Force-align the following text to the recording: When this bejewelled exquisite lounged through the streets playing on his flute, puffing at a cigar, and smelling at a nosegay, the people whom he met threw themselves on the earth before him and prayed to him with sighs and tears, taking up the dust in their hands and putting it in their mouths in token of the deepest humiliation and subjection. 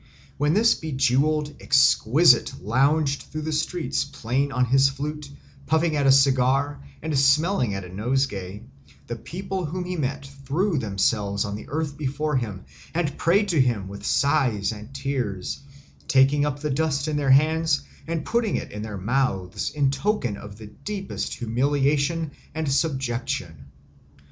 When 0.39 0.55
this 0.55 0.73
bejewelled 0.73 1.57
exquisite 1.59 2.55
lounged 2.59 3.21
through 3.21 3.43
the 3.43 3.51
streets 3.51 4.03
playing 4.03 4.51
on 4.51 4.65
his 4.65 4.89
flute, 4.89 5.29
puffing 5.67 5.95
at 5.95 6.07
a 6.07 6.11
cigar, 6.11 6.83
and 7.03 7.15
smelling 7.15 7.75
at 7.75 7.83
a 7.83 7.87
nosegay, 7.93 8.63
the 9.05 9.15
people 9.15 9.65
whom 9.65 9.83
he 9.83 9.95
met 9.95 10.25
threw 10.25 10.79
themselves 10.79 11.45
on 11.45 11.55
the 11.55 11.69
earth 11.69 11.99
before 11.99 12.35
him 12.35 12.65
and 12.95 13.15
prayed 13.15 13.49
to 13.49 13.61
him 13.61 13.87
with 13.87 14.03
sighs 14.03 14.71
and 14.71 14.91
tears, 14.91 15.59
taking 16.07 16.47
up 16.47 16.61
the 16.61 16.71
dust 16.71 17.07
in 17.07 17.15
their 17.15 17.29
hands 17.29 17.81
and 18.07 18.25
putting 18.25 18.55
it 18.55 18.71
in 18.71 18.81
their 18.81 18.97
mouths 18.97 19.69
in 19.69 19.91
token 19.91 20.35
of 20.35 20.57
the 20.57 20.65
deepest 20.65 21.35
humiliation 21.35 22.31
and 22.55 22.71
subjection. 22.71 23.65